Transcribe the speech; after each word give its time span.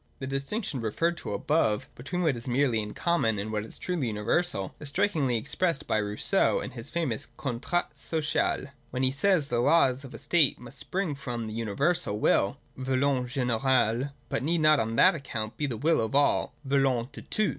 The 0.17 0.25
distinction 0.25 0.81
referred 0.81 1.15
to 1.17 1.31
above 1.31 1.87
between 1.93 2.23
what 2.23 2.35
is 2.35 2.47
merely 2.47 2.79
in 2.81 2.95
common, 2.95 3.37
and 3.37 3.51
what 3.51 3.63
is 3.63 3.77
truly 3.77 4.07
universal, 4.07 4.73
is 4.79 4.89
strikingly 4.89 5.37
ex 5.37 5.53
pressed 5.53 5.85
by 5.85 5.97
Rousseau 5.97 6.59
in 6.59 6.71
his 6.71 6.89
famous' 6.89 7.27
Contrat 7.37 7.91
Social,' 7.95 8.69
when 8.89 9.03
he 9.03 9.11
says 9.11 9.45
that 9.49 9.55
the 9.55 9.61
laws 9.61 10.03
of 10.03 10.15
a 10.15 10.17
state 10.17 10.57
must 10.57 10.79
spring 10.79 11.13
from 11.13 11.45
the 11.45 11.53
universal 11.53 12.17
will 12.17 12.57
{volonte 12.75 13.27
ge'ne'rale), 13.33 14.09
but 14.27 14.41
need 14.41 14.61
not 14.61 14.79
on 14.79 14.95
that 14.95 15.13
account 15.13 15.55
be 15.55 15.67
the 15.67 15.77
will 15.77 16.01
of 16.01 16.15
all 16.15 16.55
{volonU 16.67 17.11
de 17.11 17.21
tous). 17.21 17.49